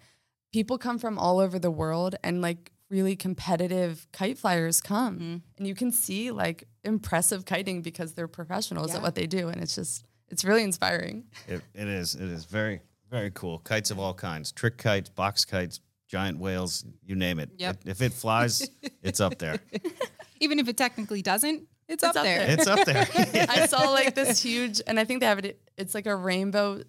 people 0.52 0.78
come 0.78 0.98
from 0.98 1.18
all 1.18 1.38
over 1.38 1.58
the 1.58 1.70
world, 1.70 2.14
and 2.24 2.40
like 2.40 2.72
really 2.88 3.16
competitive 3.16 4.06
kite 4.12 4.38
flyers 4.38 4.80
come, 4.80 5.16
Mm-hmm. 5.18 5.36
and 5.58 5.66
you 5.66 5.74
can 5.74 5.90
see 5.92 6.30
like 6.30 6.64
impressive 6.84 7.44
kiting 7.44 7.82
because 7.82 8.14
they're 8.14 8.28
professionals 8.28 8.90
Yeah. 8.90 8.96
at 8.96 9.02
what 9.02 9.14
they 9.16 9.26
do, 9.26 9.48
and 9.48 9.60
it's 9.62 9.74
just 9.74 10.04
it's 10.28 10.44
really 10.44 10.62
inspiring. 10.64 11.24
It, 11.48 11.62
it 11.74 11.86
is. 11.88 12.14
It 12.16 12.28
is 12.28 12.44
very, 12.46 12.80
very 13.10 13.30
cool. 13.32 13.58
Kites 13.60 13.90
of 13.92 13.98
all 14.00 14.14
kinds 14.14 14.50
trick 14.52 14.76
kites, 14.76 15.08
box 15.08 15.44
kites, 15.44 15.80
giant 16.08 16.38
whales, 16.38 16.84
you 17.04 17.16
name 17.16 17.38
it. 17.38 17.50
Yep. 17.56 17.78
If 17.86 18.02
it 18.02 18.12
flies, 18.12 18.68
it's 19.02 19.20
up 19.20 19.38
there. 19.38 19.58
Even 20.40 20.58
if 20.58 20.68
it 20.68 20.76
technically 20.76 21.22
doesn't, 21.22 21.64
it's, 21.88 22.02
up, 22.02 22.16
up 22.16 22.24
there. 22.24 22.46
there. 22.46 22.50
It's 22.50 22.66
up 22.66 22.84
there. 22.84 23.06
I 23.48 23.66
saw 23.66 23.90
like 23.90 24.14
this 24.14 24.42
huge, 24.42 24.82
and 24.86 24.98
I 24.98 25.04
think 25.04 25.20
they 25.20 25.26
have 25.26 25.38
it. 25.38 25.60
It's 25.76 25.94
like 25.94 26.06
a 26.06 26.16
rainbow 26.16 26.82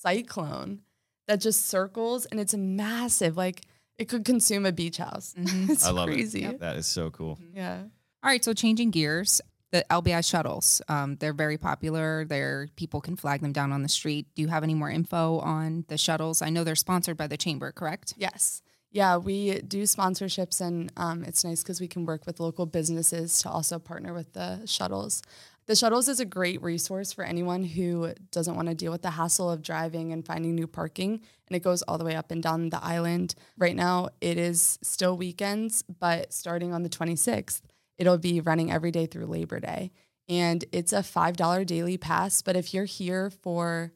cyclone 0.00 0.82
that 1.26 1.40
just 1.40 1.66
circles, 1.66 2.26
and 2.26 2.38
it's 2.38 2.54
massive. 2.54 3.36
Like 3.36 3.62
it 3.98 4.06
could 4.06 4.24
consume 4.24 4.66
a 4.66 4.72
beach 4.72 4.98
house. 4.98 5.34
Mm-hmm. 5.38 5.72
It's 5.72 5.86
I 5.86 5.90
love 5.90 6.08
crazy. 6.08 6.44
it. 6.44 6.60
That 6.60 6.76
is 6.76 6.86
so 6.86 7.10
cool. 7.10 7.38
Yeah. 7.54 7.82
All 8.22 8.30
right, 8.30 8.42
so 8.42 8.54
changing 8.54 8.90
gears, 8.90 9.42
the 9.74 9.84
LBI 9.90 10.24
shuttles, 10.24 10.80
um, 10.88 11.16
they're 11.16 11.32
very 11.32 11.58
popular. 11.58 12.24
They're 12.24 12.68
people 12.76 13.00
can 13.00 13.16
flag 13.16 13.40
them 13.40 13.50
down 13.50 13.72
on 13.72 13.82
the 13.82 13.88
street. 13.88 14.28
Do 14.36 14.42
you 14.42 14.46
have 14.46 14.62
any 14.62 14.72
more 14.72 14.88
info 14.88 15.40
on 15.40 15.84
the 15.88 15.98
shuttles? 15.98 16.42
I 16.42 16.50
know 16.50 16.62
they're 16.62 16.76
sponsored 16.76 17.16
by 17.16 17.26
the 17.26 17.36
chamber, 17.36 17.72
correct? 17.72 18.14
Yes. 18.16 18.62
Yeah, 18.92 19.16
we 19.16 19.60
do 19.62 19.82
sponsorships, 19.82 20.60
and 20.60 20.92
um, 20.96 21.24
it's 21.24 21.42
nice 21.42 21.64
because 21.64 21.80
we 21.80 21.88
can 21.88 22.06
work 22.06 22.24
with 22.24 22.38
local 22.38 22.66
businesses 22.66 23.42
to 23.42 23.50
also 23.50 23.80
partner 23.80 24.14
with 24.14 24.32
the 24.34 24.64
shuttles. 24.64 25.20
The 25.66 25.74
shuttles 25.74 26.08
is 26.08 26.20
a 26.20 26.24
great 26.24 26.62
resource 26.62 27.12
for 27.12 27.24
anyone 27.24 27.64
who 27.64 28.12
doesn't 28.30 28.54
want 28.54 28.68
to 28.68 28.74
deal 28.76 28.92
with 28.92 29.02
the 29.02 29.10
hassle 29.10 29.50
of 29.50 29.60
driving 29.62 30.12
and 30.12 30.24
finding 30.24 30.54
new 30.54 30.68
parking. 30.68 31.20
And 31.48 31.56
it 31.56 31.64
goes 31.64 31.82
all 31.82 31.98
the 31.98 32.04
way 32.04 32.14
up 32.14 32.30
and 32.30 32.40
down 32.40 32.70
the 32.70 32.84
island. 32.84 33.34
Right 33.58 33.74
now, 33.74 34.10
it 34.20 34.38
is 34.38 34.78
still 34.82 35.16
weekends, 35.16 35.82
but 35.82 36.32
starting 36.32 36.72
on 36.72 36.84
the 36.84 36.88
26th, 36.88 37.62
it'll 37.98 38.18
be 38.18 38.40
running 38.40 38.70
every 38.70 38.90
day 38.90 39.06
through 39.06 39.26
Labor 39.26 39.60
Day. 39.60 39.92
And 40.28 40.64
it's 40.72 40.92
a 40.92 41.00
$5 41.00 41.66
daily 41.66 41.98
pass. 41.98 42.42
But 42.42 42.56
if 42.56 42.72
you're 42.72 42.84
here 42.84 43.30
for 43.30 43.92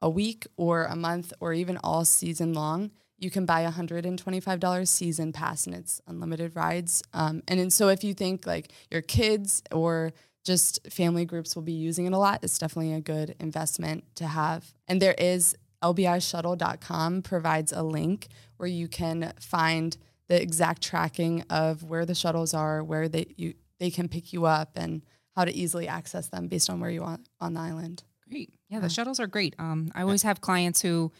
a 0.00 0.10
week 0.10 0.46
or 0.56 0.84
a 0.84 0.96
month 0.96 1.32
or 1.40 1.52
even 1.52 1.78
all 1.78 2.04
season 2.04 2.52
long, 2.52 2.90
you 3.18 3.30
can 3.30 3.46
buy 3.46 3.60
a 3.60 3.70
$125 3.70 4.88
season 4.88 5.32
pass 5.32 5.66
and 5.66 5.76
it's 5.76 6.00
unlimited 6.08 6.56
rides. 6.56 7.02
Um, 7.12 7.42
and 7.46 7.60
then, 7.60 7.70
so 7.70 7.88
if 7.88 8.02
you 8.02 8.14
think 8.14 8.46
like 8.46 8.72
your 8.90 9.00
kids 9.00 9.62
or 9.70 10.12
just 10.44 10.80
family 10.90 11.24
groups 11.24 11.54
will 11.54 11.62
be 11.62 11.72
using 11.72 12.06
it 12.06 12.12
a 12.12 12.18
lot, 12.18 12.40
it's 12.42 12.58
definitely 12.58 12.94
a 12.94 13.00
good 13.00 13.36
investment 13.38 14.04
to 14.16 14.26
have. 14.26 14.74
And 14.88 15.00
there 15.00 15.14
is 15.16 15.56
lbishuttle.com 15.82 17.22
provides 17.22 17.72
a 17.72 17.82
link 17.82 18.28
where 18.56 18.68
you 18.68 18.88
can 18.88 19.32
find 19.40 19.96
the 20.32 20.40
exact 20.40 20.80
tracking 20.82 21.42
of 21.50 21.82
where 21.84 22.06
the 22.06 22.14
shuttles 22.14 22.54
are, 22.54 22.82
where 22.82 23.06
they 23.06 23.26
you 23.36 23.52
they 23.78 23.90
can 23.90 24.08
pick 24.08 24.32
you 24.32 24.46
up 24.46 24.70
and 24.76 25.02
how 25.36 25.44
to 25.44 25.52
easily 25.54 25.86
access 25.86 26.28
them 26.28 26.48
based 26.48 26.70
on 26.70 26.80
where 26.80 26.88
you 26.90 27.02
are 27.04 27.18
on 27.38 27.52
the 27.52 27.60
island. 27.60 28.02
Great. 28.30 28.50
Yeah, 28.70 28.80
the 28.80 28.88
shuttles 28.88 29.20
are 29.20 29.26
great. 29.26 29.54
Um, 29.58 29.90
I 29.94 30.00
always 30.02 30.22
have 30.22 30.40
clients 30.40 30.80
who 30.80 31.12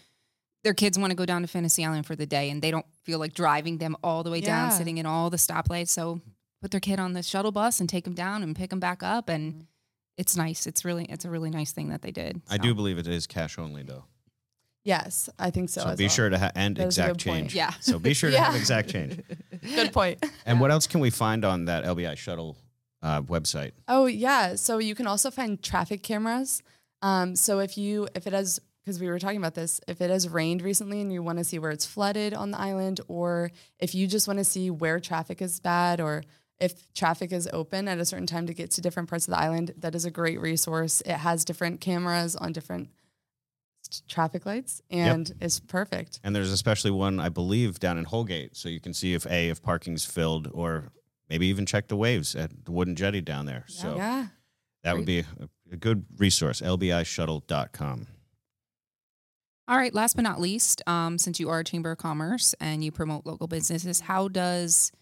their 0.64 0.72
kids 0.72 0.98
want 0.98 1.10
to 1.10 1.14
go 1.16 1.26
down 1.26 1.42
to 1.42 1.48
Fantasy 1.48 1.84
Island 1.84 2.06
for 2.06 2.16
the 2.16 2.24
day 2.24 2.48
and 2.48 2.62
they 2.62 2.70
don't 2.70 2.86
feel 3.02 3.18
like 3.18 3.34
driving 3.34 3.76
them 3.76 3.96
all 4.02 4.22
the 4.22 4.30
way 4.30 4.40
down, 4.40 4.70
Yeah. 4.70 4.76
sitting 4.78 4.96
in 4.96 5.04
all 5.04 5.28
the 5.28 5.36
stoplights. 5.36 5.88
So 5.88 6.22
put 6.62 6.70
their 6.70 6.80
kid 6.80 6.98
on 6.98 7.12
the 7.12 7.22
shuttle 7.22 7.52
bus 7.52 7.80
and 7.80 7.88
take 7.88 8.04
them 8.04 8.14
down 8.14 8.42
and 8.42 8.56
pick 8.56 8.70
them 8.70 8.80
back 8.80 9.02
up. 9.02 9.28
And 9.28 9.66
it's 10.16 10.36
nice. 10.36 10.66
It's 10.66 10.84
really, 10.86 11.04
it's 11.06 11.24
a 11.26 11.30
really 11.30 11.50
nice 11.50 11.72
thing 11.72 11.88
that 11.90 12.00
they 12.00 12.12
did. 12.12 12.40
I 12.48 12.56
do 12.56 12.74
believe 12.74 12.96
it 12.96 13.06
is 13.08 13.26
cash 13.26 13.58
only, 13.58 13.82
though. 13.82 14.04
Yes, 14.84 15.28
I 15.38 15.50
think 15.50 15.68
so. 15.68 15.82
So, 15.82 15.96
be 15.96 16.04
well. 16.04 16.10
sure 16.10 16.28
to 16.28 16.38
have 16.38 16.52
and 16.56 16.76
That 16.76 16.86
exact 16.86 17.08
point. 17.10 17.20
change. 17.20 17.54
Yeah. 17.54 17.70
So 17.80 17.98
be 17.98 18.14
sure 18.14 18.30
to 18.30 18.38
have 18.40 18.54
exact 18.62 18.90
change. 18.90 19.20
Good 19.74 19.92
point. 19.92 20.24
And 20.44 20.60
what 20.60 20.70
else 20.70 20.86
can 20.86 21.00
we 21.00 21.10
find 21.10 21.44
on 21.44 21.66
that 21.66 21.84
LBI 21.84 22.16
shuttle 22.16 22.56
uh, 23.02 23.22
website? 23.22 23.72
Oh 23.86 24.06
yeah, 24.06 24.56
so 24.56 24.78
you 24.78 24.94
can 24.94 25.06
also 25.06 25.30
find 25.30 25.62
traffic 25.62 26.02
cameras. 26.02 26.62
Um, 27.00 27.36
so 27.36 27.60
if 27.60 27.78
you 27.78 28.08
if 28.14 28.26
it 28.26 28.32
has 28.32 28.60
because 28.84 28.98
we 29.00 29.08
were 29.08 29.20
talking 29.20 29.36
about 29.36 29.54
this, 29.54 29.80
if 29.86 30.00
it 30.00 30.10
has 30.10 30.28
rained 30.28 30.60
recently 30.62 31.00
and 31.00 31.12
you 31.12 31.22
want 31.22 31.38
to 31.38 31.44
see 31.44 31.60
where 31.60 31.70
it's 31.70 31.86
flooded 31.86 32.34
on 32.34 32.50
the 32.50 32.58
island, 32.58 33.00
or 33.06 33.52
if 33.78 33.94
you 33.94 34.08
just 34.08 34.26
want 34.26 34.38
to 34.40 34.44
see 34.44 34.70
where 34.70 34.98
traffic 34.98 35.40
is 35.40 35.60
bad, 35.60 36.00
or 36.00 36.24
if 36.58 36.92
traffic 36.92 37.30
is 37.32 37.48
open 37.52 37.86
at 37.86 37.98
a 37.98 38.04
certain 38.04 38.26
time 38.26 38.46
to 38.48 38.54
get 38.54 38.72
to 38.72 38.80
different 38.80 39.08
parts 39.08 39.28
of 39.28 39.34
the 39.34 39.38
island, 39.38 39.72
that 39.78 39.94
is 39.94 40.04
a 40.04 40.10
great 40.10 40.40
resource. 40.40 41.00
It 41.06 41.12
has 41.18 41.44
different 41.44 41.80
cameras 41.80 42.34
on 42.34 42.52
different 42.52 42.88
s- 43.92 44.02
traffic 44.08 44.46
lights 44.46 44.82
and 44.90 45.32
it's 45.40 45.60
perfect. 45.60 46.20
And 46.24 46.34
there's 46.34 46.50
especially 46.50 46.90
one, 46.90 47.20
I 47.20 47.28
believe, 47.28 47.78
down 47.78 47.98
in 47.98 48.04
Holgate, 48.04 48.56
so 48.56 48.68
you 48.68 48.80
can 48.80 48.94
see 48.94 49.14
if 49.14 49.26
a 49.26 49.50
if 49.50 49.62
parking's 49.62 50.04
filled, 50.04 50.48
or 50.52 50.90
maybe 51.28 51.46
even 51.46 51.66
check 51.66 51.88
the 51.88 51.96
waves 51.96 52.34
at 52.34 52.64
the 52.64 52.72
wooden 52.72 52.96
jetty 52.96 53.20
down 53.20 53.46
there. 53.46 53.64
So 53.66 53.96
yeah. 53.96 54.26
that 54.82 54.96
would 54.96 55.06
be 55.06 55.20
a, 55.20 55.48
a 55.70 55.76
good 55.76 56.04
resource. 56.18 56.60
LBIshuttle.com. 56.60 58.06
All 59.68 59.76
right. 59.76 59.94
Last 59.94 60.16
but 60.16 60.22
not 60.22 60.40
least, 60.40 60.82
um, 60.86 61.18
since 61.18 61.38
you 61.38 61.48
are 61.48 61.60
a 61.60 61.64
chamber 61.64 61.92
of 61.92 61.98
commerce 61.98 62.54
and 62.60 62.84
you 62.84 62.90
promote 62.90 63.24
local 63.24 63.46
businesses, 63.46 64.00
how 64.00 64.28
does 64.28 64.92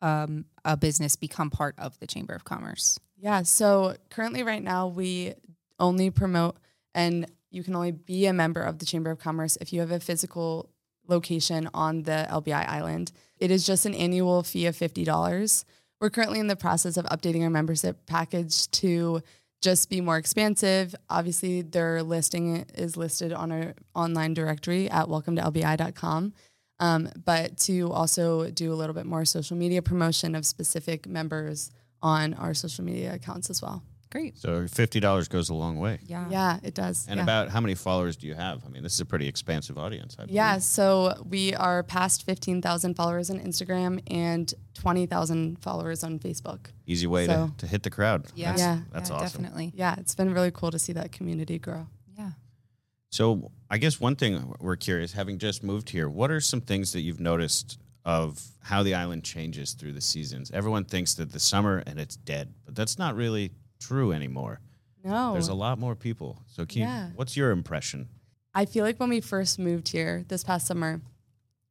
um, 0.00 0.46
a 0.64 0.76
business 0.76 1.14
become 1.14 1.50
part 1.50 1.74
of 1.78 1.98
the 2.00 2.06
chamber 2.06 2.34
of 2.34 2.44
commerce? 2.44 2.98
Yeah. 3.20 3.42
So 3.42 3.96
currently, 4.10 4.42
right 4.42 4.62
now, 4.62 4.88
we 4.88 5.34
only 5.78 6.10
promote, 6.10 6.56
and 6.94 7.26
you 7.50 7.62
can 7.62 7.74
only 7.74 7.92
be 7.92 8.26
a 8.26 8.32
member 8.32 8.60
of 8.60 8.78
the 8.78 8.86
Chamber 8.86 9.10
of 9.10 9.18
Commerce 9.18 9.56
if 9.60 9.72
you 9.72 9.80
have 9.80 9.90
a 9.90 10.00
physical 10.00 10.70
location 11.06 11.68
on 11.72 12.02
the 12.02 12.26
LBI 12.30 12.68
island. 12.68 13.12
It 13.38 13.50
is 13.50 13.66
just 13.66 13.86
an 13.86 13.94
annual 13.94 14.42
fee 14.42 14.66
of 14.66 14.76
$50. 14.76 15.64
We're 16.00 16.10
currently 16.10 16.38
in 16.38 16.46
the 16.46 16.56
process 16.56 16.96
of 16.96 17.06
updating 17.06 17.42
our 17.42 17.50
membership 17.50 18.06
package 18.06 18.70
to 18.72 19.22
just 19.60 19.90
be 19.90 20.00
more 20.00 20.16
expansive. 20.16 20.94
Obviously, 21.10 21.62
their 21.62 22.02
listing 22.02 22.64
is 22.74 22.96
listed 22.96 23.32
on 23.32 23.50
our 23.50 23.74
online 23.94 24.34
directory 24.34 24.88
at 24.90 25.08
welcome 25.08 25.34
to 25.36 25.42
LBI.com. 25.42 26.32
Um, 26.80 27.08
but 27.24 27.56
to 27.58 27.90
also 27.90 28.50
do 28.50 28.72
a 28.72 28.76
little 28.76 28.94
bit 28.94 29.06
more 29.06 29.24
social 29.24 29.56
media 29.56 29.82
promotion 29.82 30.36
of 30.36 30.46
specific 30.46 31.08
members 31.08 31.72
on 32.00 32.34
our 32.34 32.54
social 32.54 32.84
media 32.84 33.14
accounts 33.14 33.50
as 33.50 33.60
well. 33.60 33.82
Great. 34.10 34.38
So 34.38 34.66
fifty 34.66 35.00
dollars 35.00 35.28
goes 35.28 35.50
a 35.50 35.54
long 35.54 35.78
way. 35.78 35.98
Yeah. 36.06 36.26
Yeah, 36.30 36.58
it 36.62 36.74
does. 36.74 37.06
And 37.08 37.18
yeah. 37.18 37.22
about 37.24 37.48
how 37.50 37.60
many 37.60 37.74
followers 37.74 38.16
do 38.16 38.26
you 38.26 38.34
have? 38.34 38.64
I 38.64 38.68
mean, 38.70 38.82
this 38.82 38.94
is 38.94 39.00
a 39.00 39.04
pretty 39.04 39.28
expansive 39.28 39.76
audience. 39.76 40.16
I 40.18 40.24
yeah, 40.28 40.58
so 40.58 41.14
we 41.28 41.54
are 41.54 41.82
past 41.82 42.24
15,000 42.24 42.94
followers 42.94 43.28
on 43.28 43.38
Instagram 43.40 44.00
and 44.10 44.52
20,000 44.74 45.58
followers 45.60 46.02
on 46.04 46.18
Facebook. 46.18 46.68
Easy 46.86 47.06
way 47.06 47.26
So- 47.26 47.48
to, 47.48 47.56
to 47.58 47.66
hit 47.66 47.82
the 47.82 47.90
crowd. 47.90 48.26
Yeah. 48.34 48.48
That's, 48.50 48.60
Yeah. 48.60 48.80
that's 48.92 49.10
Yeah, 49.10 49.16
awesome. 49.16 49.42
Definitely. 49.42 49.72
Yeah, 49.74 49.94
it's 49.98 50.14
been 50.14 50.32
really 50.32 50.50
cool 50.50 50.70
to 50.70 50.78
see 50.78 50.92
that 50.94 51.12
community 51.12 51.58
grow. 51.58 51.88
Yeah. 52.16 52.30
So 53.10 53.50
I 53.70 53.76
guess 53.78 54.00
one 54.00 54.16
thing 54.16 54.54
we're 54.58 54.76
curious, 54.76 55.12
having 55.12 55.38
just 55.38 55.62
moved 55.62 55.90
here, 55.90 56.08
what 56.08 56.30
are 56.30 56.40
some 56.40 56.62
things 56.62 56.92
that 56.92 57.00
you've 57.02 57.20
noticed 57.20 57.78
of 58.04 58.42
how 58.62 58.82
the 58.82 58.94
island 58.94 59.22
changes 59.24 59.72
through 59.72 59.92
the 59.92 60.00
seasons? 60.00 60.50
Everyone 60.50 60.84
thinks 60.84 61.12
that 61.14 61.32
the 61.32 61.40
summer 61.40 61.82
and 61.86 61.98
it's 61.98 62.16
dead, 62.16 62.54
but 62.64 62.74
that's 62.74 62.98
not 62.98 63.14
really 63.14 63.50
true 63.78 64.12
anymore. 64.12 64.60
No. 65.04 65.32
There's 65.32 65.48
a 65.48 65.54
lot 65.54 65.78
more 65.78 65.94
people. 65.94 66.42
So 66.46 66.66
can 66.66 66.82
you- 66.82 66.88
Oh. 66.88 67.12
What's 67.14 67.36
your 67.36 67.50
impression? 67.50 68.08
I 68.54 68.64
feel 68.64 68.84
like 68.84 68.98
when 68.98 69.08
we 69.10 69.20
first 69.20 69.58
moved 69.58 69.88
here 69.88 70.24
this 70.28 70.42
past 70.42 70.66
summer, 70.66 71.00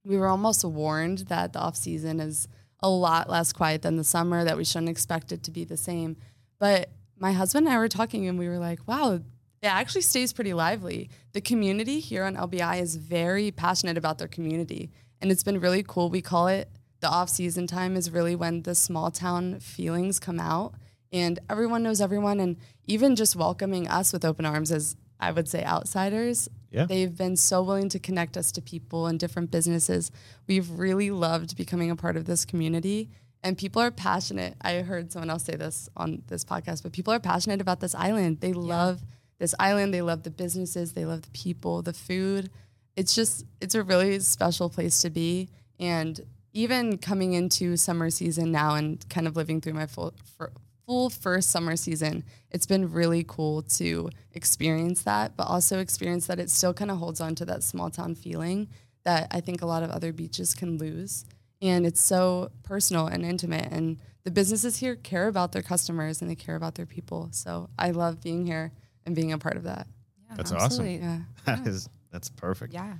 we 0.04 0.18
were 0.18 0.28
almost 0.28 0.64
warned 0.64 1.20
that 1.28 1.54
the 1.54 1.60
off 1.60 1.76
season 1.76 2.20
is 2.20 2.48
a 2.82 2.90
lot 2.90 3.30
less 3.30 3.52
quiet 3.52 3.82
than 3.82 3.98
the 3.98 4.04
summer, 4.04 4.44
that 4.44 4.56
we 4.58 4.64
shouldn't 4.64 4.90
expect 4.90 5.32
it 5.32 5.44
to 5.44 5.52
be 5.52 5.66
the 5.66 5.76
same. 5.78 6.16
But 6.60 6.90
my 7.18 7.34
husband 7.34 7.68
and 7.68 7.76
I 7.76 7.80
were 7.80 7.90
talking 7.90 8.28
and 8.28 8.38
we 8.40 8.48
were 8.48 8.60
like, 8.60 8.88
wow, 8.88 9.14
it 9.62 9.66
actually 9.66 10.02
stays 10.02 10.32
pretty 10.32 10.54
lively. 10.54 11.10
The 11.34 11.42
community 11.42 12.00
here 12.00 12.24
on 12.24 12.36
LBI 12.36 12.80
is 12.80 12.96
very 12.96 13.52
passionate 13.52 13.98
about 13.98 14.20
their 14.20 14.28
community. 14.28 14.92
And 15.20 15.32
it's 15.32 15.44
been 15.44 15.60
really 15.60 15.84
cool. 15.86 16.10
We 16.10 16.22
call 16.22 16.48
it 16.48 16.70
the 17.02 17.10
off 17.10 17.30
season 17.30 17.68
time 17.68 17.96
is 17.96 18.12
really 18.12 18.36
when 18.36 18.62
the 18.62 18.76
small 18.76 19.12
town 19.12 19.60
feelings 19.60 20.20
come 20.20 20.40
out 20.40 20.76
and 21.12 21.40
everyone 21.50 21.84
knows 21.84 22.02
everyone. 22.02 22.40
And 22.40 22.58
even 22.86 23.16
just 23.16 23.36
welcoming 23.36 23.88
us 23.88 24.14
with 24.14 24.26
open 24.26 24.46
arms 24.46 24.72
as 24.72 24.96
I 25.20 25.32
would 25.32 25.48
say 25.50 25.64
outsiders, 25.64 26.48
Yeah. 26.72 26.86
they've 26.86 27.16
been 27.16 27.36
so 27.38 27.64
willing 27.64 27.90
to 27.90 28.00
connect 28.00 28.38
us 28.38 28.52
to 28.54 28.62
people 28.62 29.08
and 29.08 29.20
different 29.20 29.50
businesses. 29.52 30.12
We've 30.48 30.70
really 30.70 31.10
loved 31.12 31.58
becoming 31.58 31.90
a 31.90 31.96
part 31.96 32.18
of 32.18 32.26
this 32.26 32.46
community. 32.46 33.10
And 33.44 33.58
people 33.58 33.82
are 33.82 33.92
passionate. 33.92 34.56
I 34.62 34.76
heard 34.82 35.12
someone 35.12 35.30
else 35.30 35.44
say 35.44 35.56
this 35.56 35.90
on 35.96 36.24
this 36.28 36.44
podcast, 36.44 36.84
but 36.84 36.92
people 36.92 37.14
are 37.14 37.20
passionate 37.20 37.62
about 37.62 37.80
this 37.80 37.96
island. 37.96 38.42
They 38.42 38.54
love 38.54 39.02
this 39.40 39.54
island. 39.60 39.94
They 39.94 40.02
love 40.02 40.24
the 40.24 40.32
businesses. 40.32 40.94
They 40.94 41.06
love 41.06 41.22
the 41.22 41.30
people, 41.32 41.82
the 41.82 41.94
food. 41.94 42.50
It's 42.96 43.14
just, 43.16 43.46
it's 43.62 43.76
a 43.76 43.84
really 43.84 44.20
special 44.20 44.70
place 44.70 45.02
to 45.02 45.10
be. 45.12 45.50
And 45.80 46.20
even 46.54 46.98
coming 46.98 47.34
into 47.34 47.78
summer 47.78 48.10
season 48.10 48.52
now 48.52 48.74
and 48.76 49.08
kind 49.10 49.28
of 49.28 49.36
living 49.36 49.62
through 49.62 49.74
my 49.74 49.86
full, 49.86 50.14
fir- 50.38 50.52
full 50.88 51.10
first 51.10 51.50
summer 51.50 51.75
season, 51.75 52.24
it's 52.50 52.65
been 52.65 52.91
really 52.91 53.24
cool 53.27 53.62
to 53.62 54.10
experience 54.32 55.03
that, 55.03 55.36
but 55.36 55.44
also 55.44 55.79
experience 55.79 56.27
that 56.27 56.39
it 56.39 56.50
still 56.50 56.74
kind 56.74 56.89
of 56.89 56.98
holds 56.98 57.20
on 57.20 57.36
to 57.36 57.46
that 57.46 57.62
small 57.62 57.89
town 57.89 58.15
feeling 58.15 58.70
that 59.03 59.27
I 59.32 59.41
think 59.41 59.62
a 59.62 59.65
lot 59.65 59.84
of 59.84 59.91
other 59.91 60.13
beaches 60.13 60.56
can 60.56 60.77
lose. 60.77 61.25
And 61.62 61.86
it's 61.86 62.01
so 62.01 62.51
personal 62.63 63.08
and 63.08 63.25
intimate. 63.25 63.72
And 63.72 63.98
the 64.24 64.32
businesses 64.32 64.77
here 64.77 64.96
care 64.96 65.27
about 65.27 65.51
their 65.51 65.62
customers 65.62 66.22
and 66.22 66.32
they 66.32 66.36
care 66.36 66.56
about 66.56 66.75
their 66.75 66.86
people. 66.86 67.29
So 67.32 67.70
I 67.77 67.91
love 67.91 68.22
being 68.22 68.46
here 68.46 68.72
and 69.06 69.13
being 69.15 69.34
a 69.34 69.38
part 69.38 69.58
of 69.58 69.63
that. 69.63 69.88
Yeah, 70.29 70.36
That's 70.38 70.51
awesome. 70.51 70.65
absolutely. 70.65 70.98
Yeah. 70.98 71.20
That 71.46 71.67
is 71.67 71.89
that's 72.12 72.29
perfect. 72.29 72.74
Yeah. 72.74 72.94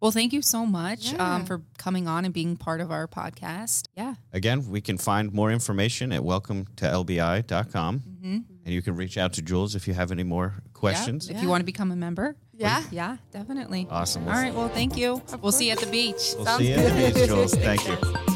Well, 0.00 0.10
thank 0.12 0.32
you 0.32 0.40
so 0.40 0.64
much 0.64 1.12
Yeah. 1.12 1.34
um, 1.36 1.44
for 1.44 1.60
coming 1.76 2.08
on 2.08 2.24
and 2.24 2.32
being 2.32 2.56
part 2.56 2.80
of 2.80 2.90
our 2.90 3.06
podcast. 3.06 3.86
Yeah. 3.96 4.14
Again, 4.32 4.68
we 4.70 4.80
can 4.80 4.96
find 4.96 5.32
more 5.32 5.50
information 5.52 6.10
at 6.12 6.24
welcome 6.24 6.66
to 6.76 6.86
lbi.com. 6.86 7.98
Mm-hmm. 8.00 8.38
And 8.64 8.74
you 8.74 8.80
can 8.82 8.96
reach 8.96 9.18
out 9.18 9.34
to 9.34 9.42
Jules 9.42 9.74
if 9.74 9.86
you 9.86 9.94
have 9.94 10.10
any 10.10 10.22
more 10.22 10.54
questions. 10.72 11.28
If 11.28 11.36
Yeah. 11.36 11.42
you 11.42 11.48
want 11.48 11.60
to 11.60 11.66
become 11.66 11.92
a 11.92 11.96
member. 11.96 12.36
Yeah. 12.56 12.82
Yeah, 12.90 13.16
definitely. 13.30 13.86
Awesome. 13.90 14.26
All 14.26 14.32
right. 14.34 14.54
Well, 14.54 14.68
thank 14.68 14.96
you. 14.96 15.22
we'll 15.42 15.52
see 15.52 15.66
you 15.66 15.72
at 15.72 15.78
the 15.80 15.86
beach. 15.86 16.32
We'll 16.36 16.44
Sounds 16.46 16.60
see 16.62 16.68
you 16.68 16.74
at 16.76 17.12
the 17.14 17.20
beach, 17.20 17.28
Jules. 17.28 17.54
Thank 17.68 17.86
you. 17.88 18.29